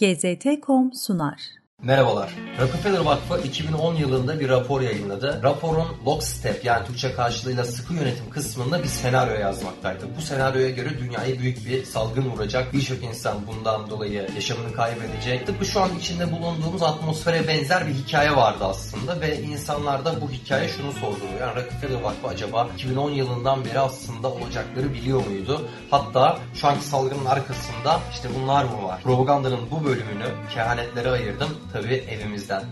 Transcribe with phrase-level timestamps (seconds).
[0.00, 1.59] GZT.com sunar.
[1.82, 2.34] Merhabalar.
[2.60, 5.40] Rockefeller Vakfı 2010 yılında bir rapor yayınladı.
[5.42, 10.04] Raporun Lockstep yani Türkçe karşılığıyla sıkı yönetim kısmında bir senaryo yazmaktaydı.
[10.16, 12.72] Bu senaryoya göre dünyayı büyük bir salgın vuracak.
[12.72, 15.46] Birçok insan bundan dolayı yaşamını kaybedecek.
[15.46, 20.30] Tıpkı şu an içinde bulunduğumuz atmosfere benzer bir hikaye vardı aslında ve insanlar da bu
[20.30, 21.40] hikaye şunu sorduruyor.
[21.40, 25.68] Yani Rockefeller Vakfı acaba 2010 yılından beri aslında olacakları biliyor muydu?
[25.90, 29.02] Hatta şu anki salgının arkasında işte bunlar mı var?
[29.02, 32.62] Propagandanın bu bölümünü kehanetlere ayırdım tabii evimizden.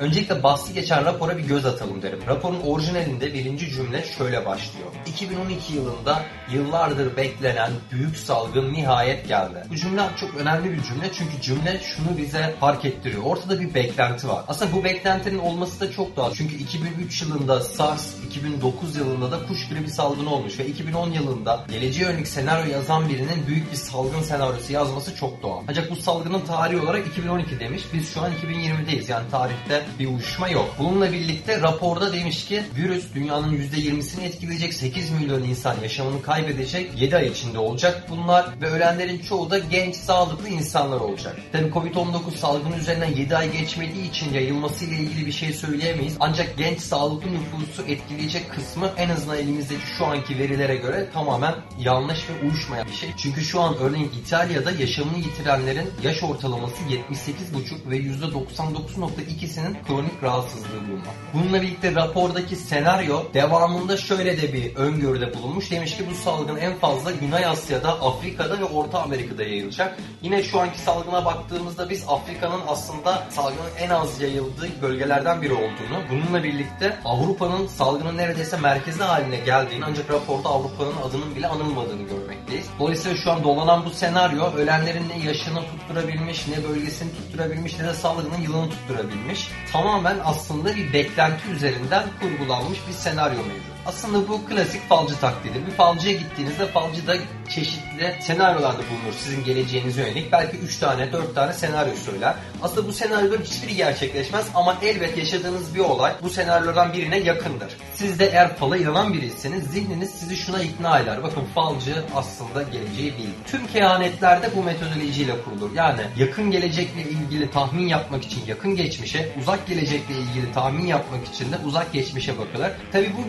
[0.00, 2.18] Öncelikle bahsi geçen rapora bir göz atalım derim.
[2.26, 4.86] Raporun orijinalinde birinci cümle şöyle başlıyor.
[5.06, 9.64] 2012 yılında yıllardır beklenen büyük salgın nihayet geldi.
[9.70, 13.22] Bu cümle çok önemli bir cümle çünkü cümle şunu bize fark ettiriyor.
[13.24, 14.44] Ortada bir beklenti var.
[14.48, 16.34] Aslında bu beklentinin olması da çok doğal.
[16.34, 22.04] Çünkü 2003 yılında SARS, 2009 yılında da kuş gribi salgını olmuş ve 2010 yılında geleceğe
[22.04, 25.62] yönelik senaryo yazan birinin büyük bir salgın senaryosu yazması çok doğal.
[25.68, 27.82] Ancak bu salgının tarihi olarak 2012 demiş.
[27.92, 29.10] Biz şu an 2020'deyiz.
[29.10, 30.74] Yani tarihte bir uyuşma yok.
[30.78, 37.16] Bununla birlikte raporda demiş ki virüs dünyanın %20'sini etkileyecek 8 milyon insan yaşamını kaybedecek 7
[37.16, 41.36] ay içinde olacak bunlar ve ölenlerin çoğu da genç sağlıklı insanlar olacak.
[41.52, 46.16] Tabi Covid-19 salgını üzerinden 7 ay geçmediği için yayılması ile ilgili bir şey söyleyemeyiz.
[46.20, 52.18] Ancak genç sağlıklı nüfusu etkileyecek kısmı en azından elimizdeki şu anki verilere göre tamamen yanlış
[52.30, 53.10] ve uyuşmayan bir şey.
[53.16, 61.14] Çünkü şu an örneğin İtalya'da yaşamını yitirenlerin yaş ortalaması 78,5 ve %99.2'sinin kronik rahatsızlığı bulunmak.
[61.34, 65.70] Bununla birlikte rapordaki senaryo devamında şöyle de bir öngörüde bulunmuş.
[65.70, 69.98] Demiş ki bu salgın en fazla Güney Asya'da, Afrika'da ve Orta Amerika'da yayılacak.
[70.22, 76.02] Yine şu anki salgına baktığımızda biz Afrika'nın aslında salgının en az yayıldığı bölgelerden biri olduğunu,
[76.10, 82.66] bununla birlikte Avrupa'nın salgının neredeyse merkezi haline geldiğini ancak raporda Avrupa'nın adının bile anılmadığını görmekteyiz.
[82.78, 87.94] Dolayısıyla şu an dolanan bu senaryo ölenlerin ne yaşını tutturabilmiş, ne bölgesini tutturabilmiş, ne de
[87.94, 93.77] salgının yılını tutturabilmiş tamamen aslında bir beklenti üzerinden kurgulanmış bir senaryo mevcut.
[93.88, 95.66] Aslında bu klasik falcı taktiğidir.
[95.66, 97.16] Bir falcıya gittiğinizde falcı da
[97.48, 100.32] çeşitli senaryolarda bulunur sizin geleceğinize yönelik.
[100.32, 102.34] Belki 3 tane 4 tane senaryo söyler.
[102.62, 107.76] Aslında bu senaryoların hiçbiri gerçekleşmez ama elbet yaşadığınız bir olay bu senaryolardan birine yakındır.
[107.94, 111.22] Siz de eğer fala inanan biriyseniz zihniniz sizi şuna ikna eder.
[111.22, 113.30] Bakın falcı aslında geleceği bilir.
[113.46, 115.70] Tüm kehanetler bu metodolojiyle kurulur.
[115.74, 121.52] Yani yakın gelecekle ilgili tahmin yapmak için yakın geçmişe, uzak gelecekle ilgili tahmin yapmak için
[121.52, 122.70] de uzak geçmişe bakılır.
[122.92, 123.28] Tabi bu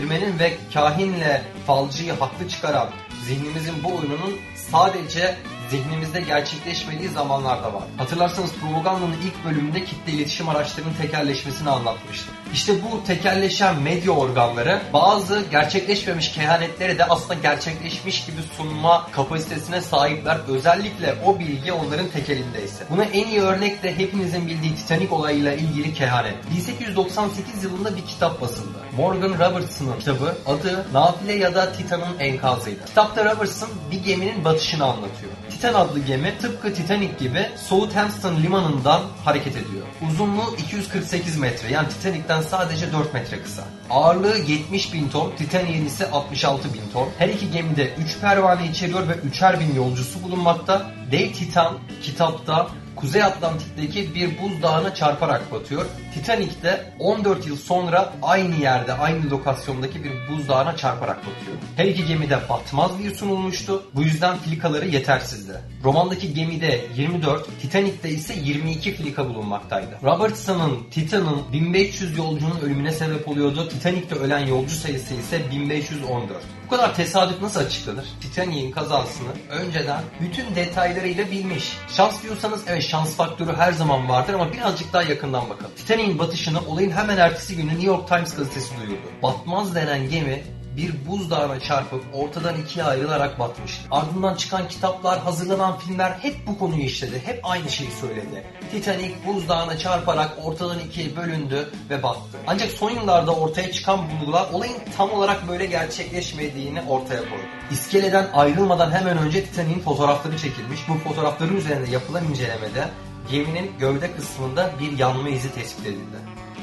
[0.00, 2.88] biçimlendirmenin ve kahinle falcıyı haklı çıkaran
[3.26, 5.36] zihnimizin bu oyununun sadece
[5.70, 7.82] zihnimizde gerçekleşmediği zamanlarda var.
[7.96, 12.34] Hatırlarsanız propagandanın ilk bölümünde kitle iletişim araçlarının tekerleşmesini anlatmıştım.
[12.52, 20.38] İşte bu tekerleşen medya organları bazı gerçekleşmemiş kehanetleri de aslında gerçekleşmiş gibi sunma kapasitesine sahipler.
[20.48, 22.84] Özellikle o bilgi onların tek elindeyse.
[22.90, 26.34] Buna en iyi örnek de hepinizin bildiği Titanic olayıyla ilgili kehanet.
[26.56, 28.78] 1898 yılında bir kitap basıldı.
[28.96, 32.84] Morgan Robertson'ın kitabı adı Nafile ya da Titan'ın enkazıydı.
[32.86, 35.32] Kitapta Robertson bir geminin batışını anlatıyor.
[35.60, 39.86] Titan adlı gemi tıpkı Titanic gibi Southampton limanından hareket ediyor.
[40.08, 43.64] Uzunluğu 248 metre yani Titanic'ten sadece 4 metre kısa.
[43.90, 47.08] Ağırlığı 70 bin ton, Titanic'in ise 66 bin ton.
[47.18, 50.90] Her iki gemide 3 pervane içeriyor ve 3'er bin yolcusu bulunmakta.
[51.12, 55.86] Dev Titan kitapta Kuzey Atlantik'teki bir buzdağına çarparak batıyor.
[56.14, 61.56] Titanic de 14 yıl sonra aynı yerde, aynı lokasyondaki bir buzdağına çarparak batıyor.
[61.76, 63.82] Her iki gemide batmaz diye sunulmuştu.
[63.94, 65.60] Bu yüzden filikaları yetersizdi.
[65.84, 69.98] Romandaki gemide 24, Titanic'te ise 22 filika bulunmaktaydı.
[70.02, 73.68] Robertson'ın Titan'ın 1500 yolcunun ölümüne sebep oluyordu.
[73.68, 76.59] Titanic'te ölen yolcu sayısı ise 1514.
[76.70, 78.04] Bu kadar tesadüf nasıl açıklanır?
[78.20, 81.72] Titanic'in kazasını önceden bütün detaylarıyla bilmiş.
[81.88, 85.70] Şans diyorsanız evet şans faktörü her zaman vardır ama birazcık daha yakından bakalım.
[85.76, 89.02] Titanic'in batışını olayın hemen ertesi günü New York Times gazetesi duyurdu.
[89.22, 90.42] Batmaz denen gemi
[90.76, 93.88] bir buzdağına çarpıp ortadan ikiye ayrılarak batmıştı.
[93.90, 97.22] Ardından çıkan kitaplar, hazırlanan filmler hep bu konuyu işledi.
[97.24, 98.44] Hep aynı şeyi söyledi.
[98.72, 102.38] Titanic buzdağına çarparak ortadan ikiye bölündü ve battı.
[102.46, 107.44] Ancak son yıllarda ortaya çıkan bulgular olayın tam olarak böyle gerçekleşmediğini ortaya koydu.
[107.70, 110.80] İskeleden ayrılmadan hemen önce Titanic'in fotoğrafları çekilmiş.
[110.88, 112.88] Bu fotoğrafların üzerinde yapılan incelemede
[113.30, 116.16] geminin gövde kısmında bir yanma izi tespit edildi.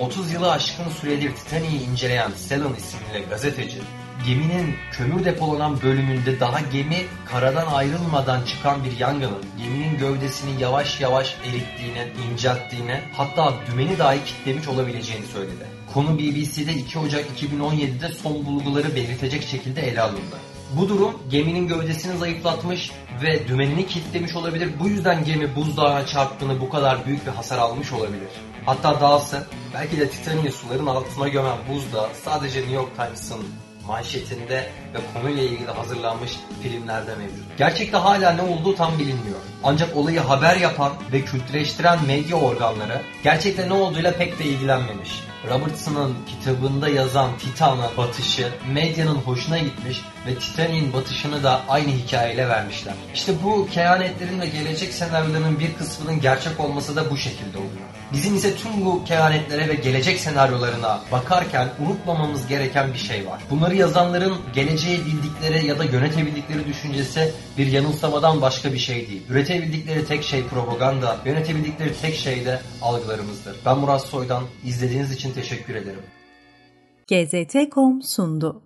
[0.00, 3.78] 30 yılı aşkın süredir Titanic'i inceleyen Selon isimli gazeteci
[4.26, 11.36] geminin kömür depolanan bölümünde daha gemi karadan ayrılmadan çıkan bir yangının geminin gövdesini yavaş yavaş
[11.44, 15.66] erittiğini, incelttiğini hatta dümeni dahi kitlemiş olabileceğini söyledi.
[15.94, 20.36] Konu BBC'de 2 Ocak 2017'de son bulguları belirtecek şekilde ele alındı.
[20.76, 22.90] Bu durum geminin gövdesini zayıflatmış
[23.22, 24.70] ve dümenini kilitlemiş olabilir.
[24.80, 28.28] Bu yüzden gemi buzdağına çarptığını bu kadar büyük bir hasar almış olabilir.
[28.66, 33.44] Hatta dahası belki de Titanic'i suların altına gömen buzdağı sadece New York Times'ın
[33.86, 36.32] manşetinde ve konuyla ilgili hazırlanmış
[36.62, 37.58] filmlerde mevcut.
[37.58, 39.38] Gerçekte hala ne olduğu tam bilinmiyor.
[39.64, 45.10] Ancak olayı haber yapan ve kültüleştiren medya organları gerçekte ne olduğuyla pek de ilgilenmemiş.
[45.50, 52.94] Robertson'ın kitabında yazan Titan'ın batışı medyanın hoşuna gitmiş ve Titanic'in batışını da aynı hikayeyle vermişler.
[53.14, 57.88] İşte bu kehanetlerin ve gelecek senaryolarının bir kısmının gerçek olması da bu şekilde oluyor.
[58.12, 63.42] Bizim ise tüm bu kehanetlere ve gelecek senaryolarına bakarken unutmamamız gereken bir şey var.
[63.50, 69.22] Bunları yazanların geleceği bildikleri ya da yönetebildikleri düşüncesi bir yanılsamadan başka bir şey değil.
[69.28, 73.56] Üretebildikleri tek şey propaganda, yönetebildikleri tek şey de algılarımızdır.
[73.66, 76.02] Ben Murat Soydan, izlediğiniz için teşekkür ederim.
[77.08, 78.62] GZT.com sundu.